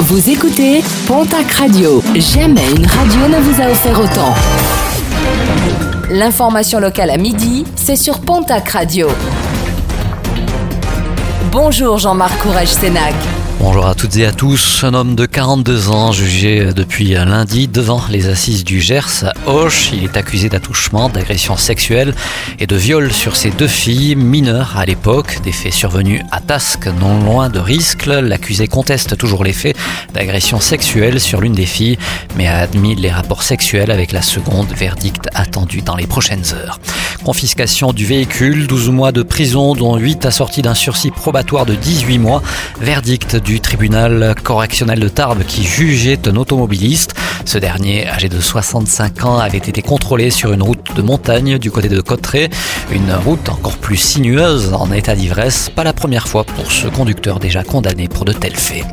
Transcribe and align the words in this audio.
Vous 0.00 0.28
écoutez 0.30 0.82
Pontac 1.06 1.50
Radio. 1.52 2.02
Jamais 2.14 2.68
une 2.76 2.86
radio 2.86 3.28
ne 3.28 3.38
vous 3.40 3.60
a 3.62 3.70
offert 3.70 3.98
autant. 3.98 4.34
L'information 6.10 6.80
locale 6.80 7.10
à 7.10 7.16
midi, 7.16 7.64
c'est 7.76 7.96
sur 7.96 8.20
Pontac 8.20 8.68
Radio. 8.70 9.08
Bonjour 11.50 11.98
Jean-Marc 11.98 12.38
Courage 12.42 12.68
Sénac. 12.68 13.14
Bonjour 13.60 13.86
à 13.86 13.94
toutes 13.94 14.16
et 14.16 14.26
à 14.26 14.32
tous. 14.32 14.82
Un 14.84 14.94
homme 14.94 15.14
de 15.14 15.26
42 15.26 15.90
ans 15.90 16.12
jugé 16.12 16.72
depuis 16.74 17.08
lundi 17.10 17.68
devant 17.68 18.02
les 18.10 18.28
assises 18.28 18.64
du 18.64 18.80
Gers 18.80 19.24
à 19.24 19.32
Auch. 19.48 19.92
Il 19.92 20.04
est 20.04 20.16
accusé 20.16 20.48
d'attouchement, 20.48 21.08
d'agression 21.08 21.56
sexuelle 21.56 22.14
et 22.58 22.66
de 22.66 22.76
viol 22.76 23.12
sur 23.12 23.36
ses 23.36 23.50
deux 23.50 23.68
filles 23.68 24.16
mineures 24.16 24.76
à 24.76 24.84
l'époque. 24.84 25.38
Des 25.44 25.52
faits 25.52 25.72
survenus 25.72 26.22
à 26.30 26.40
Tasque, 26.40 26.88
non 27.00 27.22
loin 27.22 27.48
de 27.48 27.58
Riscle. 27.58 28.20
L'accusé 28.20 28.66
conteste 28.66 29.16
toujours 29.16 29.44
les 29.44 29.52
faits 29.52 29.76
d'agression 30.12 30.60
sexuelle 30.60 31.20
sur 31.20 31.40
l'une 31.40 31.54
des 31.54 31.66
filles, 31.66 31.98
mais 32.36 32.48
a 32.48 32.58
admis 32.58 32.96
les 32.96 33.10
rapports 33.10 33.42
sexuels 33.42 33.90
avec 33.90 34.12
la 34.12 34.22
seconde. 34.22 34.68
Verdict 34.76 35.28
attendu 35.34 35.80
dans 35.82 35.96
les 35.96 36.06
prochaines 36.06 36.44
heures. 36.54 36.78
Confiscation 37.24 37.94
du 37.94 38.04
véhicule, 38.04 38.66
12 38.66 38.90
mois 38.90 39.10
de 39.10 39.22
prison, 39.22 39.74
dont 39.74 39.96
8 39.96 40.26
assortis 40.26 40.60
d'un 40.60 40.74
sursis 40.74 41.10
probatoire 41.10 41.64
de 41.64 41.74
18 41.74 42.18
mois. 42.18 42.42
Verdict 42.80 43.36
du 43.44 43.60
tribunal 43.60 44.34
correctionnel 44.42 45.00
de 45.00 45.08
Tarbes 45.08 45.44
qui 45.44 45.64
jugeait 45.64 46.26
un 46.26 46.36
automobiliste. 46.36 47.14
Ce 47.46 47.58
dernier, 47.58 48.08
âgé 48.08 48.28
de 48.28 48.40
65 48.40 49.24
ans, 49.24 49.38
avait 49.38 49.58
été 49.58 49.82
contrôlé 49.82 50.30
sur 50.30 50.52
une 50.52 50.62
route 50.62 50.94
de 50.96 51.02
montagne 51.02 51.58
du 51.58 51.70
côté 51.70 51.88
de 51.88 52.00
Cotteret. 52.00 52.48
Une 52.90 53.12
route 53.12 53.48
encore 53.48 53.76
plus 53.76 53.96
sinueuse 53.96 54.72
en 54.72 54.90
état 54.92 55.14
d'ivresse. 55.14 55.70
Pas 55.74 55.84
la 55.84 55.92
première 55.92 56.26
fois 56.26 56.44
pour 56.44 56.72
ce 56.72 56.88
conducteur 56.88 57.40
déjà 57.40 57.62
condamné 57.62 58.08
pour 58.08 58.24
de 58.24 58.32
tels 58.32 58.56
faits. 58.56 58.84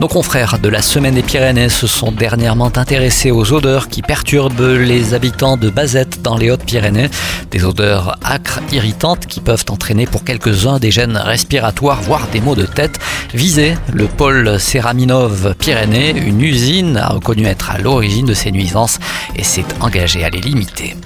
Nos 0.00 0.08
confrères 0.08 0.58
de 0.58 0.68
la 0.68 0.82
Semaine 0.82 1.14
des 1.14 1.22
Pyrénées 1.22 1.68
se 1.68 1.86
sont 1.86 2.10
dernièrement 2.10 2.72
intéressés 2.76 3.30
aux 3.30 3.52
odeurs 3.52 3.88
qui 3.88 4.02
perturbent 4.02 4.60
les 4.60 5.14
habitants 5.14 5.56
de 5.56 5.70
Bazette 5.70 6.22
dans 6.22 6.36
les 6.36 6.50
Hautes-Pyrénées. 6.50 7.08
Des 7.52 7.64
odeurs 7.64 8.18
âcres, 8.24 8.60
irritantes 8.72 9.26
qui 9.26 9.40
peuvent 9.40 9.64
entraîner 9.70 10.06
pour 10.06 10.24
quelques-uns 10.24 10.80
des 10.80 10.90
gènes 10.90 11.16
respiratoires, 11.16 12.02
voire 12.02 12.26
des 12.32 12.40
maux 12.40 12.56
de 12.56 12.66
tête. 12.66 12.98
Visé, 13.32 13.76
le 13.92 14.06
pôle 14.06 14.58
Céraminov 14.58 15.54
Pyrénées, 15.58 16.16
une 16.16 16.40
usine, 16.40 16.96
a 16.96 17.08
reconnu 17.08 17.46
être 17.46 17.70
à 17.70 17.78
l'origine 17.92 18.24
de 18.24 18.32
ces 18.32 18.50
nuisances 18.50 18.98
et 19.36 19.44
s'est 19.44 19.66
engagé 19.82 20.24
à 20.24 20.30
les 20.30 20.40
limiter. 20.40 20.96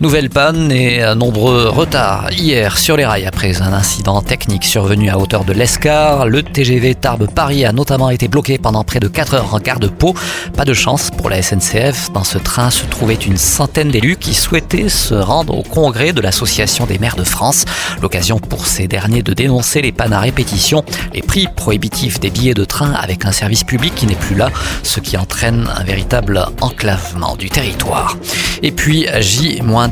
Nouvelle 0.00 0.30
panne 0.30 0.72
et 0.72 1.02
nombreux 1.14 1.68
retards 1.68 2.32
hier 2.32 2.78
sur 2.78 2.96
les 2.96 3.04
rails 3.04 3.26
après 3.26 3.60
un 3.60 3.74
incident 3.74 4.22
technique 4.22 4.64
survenu 4.64 5.10
à 5.10 5.18
hauteur 5.18 5.44
de 5.44 5.52
l'Escar. 5.52 6.26
Le 6.26 6.42
TGV 6.42 6.94
Tarbes-Paris 6.94 7.66
a 7.66 7.72
notamment 7.72 8.08
été 8.08 8.26
bloqué 8.26 8.56
pendant 8.56 8.82
près 8.82 8.98
de 8.98 9.08
4 9.08 9.34
heures 9.34 9.54
en 9.54 9.58
gare 9.58 9.78
de 9.78 9.88
Pau. 9.88 10.14
Pas 10.56 10.64
de 10.64 10.72
chance 10.72 11.10
pour 11.10 11.28
la 11.28 11.42
SNCF. 11.42 12.12
Dans 12.14 12.24
ce 12.24 12.38
train 12.38 12.70
se 12.70 12.86
trouvait 12.86 13.12
une 13.12 13.36
centaine 13.36 13.90
d'élus 13.90 14.16
qui 14.16 14.32
souhaitaient 14.32 14.88
se 14.88 15.12
rendre 15.12 15.54
au 15.54 15.62
congrès 15.62 16.14
de 16.14 16.22
l'Association 16.22 16.86
des 16.86 16.98
maires 16.98 17.16
de 17.16 17.24
France. 17.24 17.66
L'occasion 18.00 18.38
pour 18.38 18.66
ces 18.66 18.88
derniers 18.88 19.22
de 19.22 19.34
dénoncer 19.34 19.82
les 19.82 19.92
pannes 19.92 20.14
à 20.14 20.20
répétition, 20.20 20.82
les 21.12 21.20
prix 21.20 21.46
prohibitifs 21.54 22.20
des 22.20 22.30
billets 22.30 22.54
de 22.54 22.64
train 22.64 22.92
avec 22.92 23.26
un 23.26 23.32
service 23.32 23.64
public 23.64 23.94
qui 23.94 24.06
n'est 24.06 24.14
plus 24.14 24.34
là, 24.34 24.48
ce 24.82 25.00
qui 25.00 25.18
entraîne 25.18 25.68
un 25.76 25.84
véritable 25.84 26.46
enclavement 26.62 27.36
du 27.36 27.50
territoire. 27.50 28.16
Et 28.62 28.72
puis 28.72 29.06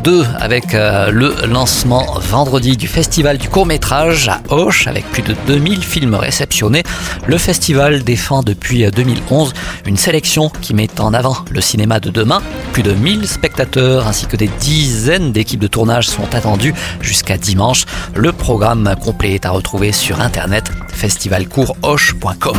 J-2 0.04 0.24
avec 0.38 0.74
euh, 0.74 1.10
le 1.10 1.34
lancement 1.46 2.18
vendredi 2.20 2.76
du 2.76 2.86
festival 2.86 3.38
du 3.38 3.48
court 3.48 3.66
métrage 3.66 4.28
à 4.28 4.40
Auch 4.50 4.86
avec 4.86 5.04
plus 5.10 5.22
de 5.22 5.34
2000 5.46 5.82
films 5.82 6.14
réceptionnés. 6.14 6.82
Le 7.26 7.38
festival 7.38 8.02
défend 8.04 8.42
depuis 8.42 8.90
2011 8.90 9.52
une 9.86 9.96
sélection 9.96 10.50
qui 10.50 10.74
met 10.74 10.88
en 11.00 11.14
avant 11.14 11.36
le 11.50 11.60
cinéma 11.60 12.00
de 12.00 12.10
demain. 12.10 12.42
Plus 12.72 12.82
de 12.82 12.92
1000 12.92 13.26
spectateurs 13.26 14.06
ainsi 14.06 14.26
que 14.26 14.36
des 14.36 14.48
dizaines 14.60 15.32
d'équipes 15.32 15.60
de 15.60 15.68
tournage 15.68 16.08
sont 16.08 16.34
attendus 16.34 16.74
jusqu'à 17.00 17.36
dimanche. 17.36 17.84
Le 18.14 18.32
programme 18.32 18.94
complet 19.02 19.34
est 19.34 19.46
à 19.46 19.50
retrouver 19.50 19.92
sur 19.92 20.20
internet 20.20 20.70
festivalcourthoche.com. 20.92 22.56